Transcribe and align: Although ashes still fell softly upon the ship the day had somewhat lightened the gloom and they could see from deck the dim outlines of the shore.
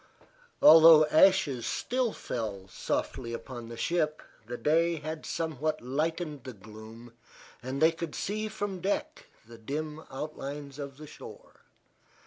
Although 0.63 1.05
ashes 1.11 1.67
still 1.67 2.11
fell 2.11 2.67
softly 2.69 3.33
upon 3.33 3.67
the 3.69 3.77
ship 3.77 4.23
the 4.47 4.57
day 4.57 4.95
had 4.95 5.27
somewhat 5.27 5.79
lightened 5.79 6.43
the 6.43 6.53
gloom 6.53 7.13
and 7.61 7.79
they 7.79 7.91
could 7.91 8.15
see 8.15 8.47
from 8.47 8.81
deck 8.81 9.27
the 9.45 9.59
dim 9.59 10.03
outlines 10.09 10.79
of 10.79 10.97
the 10.97 11.05
shore. 11.05 11.65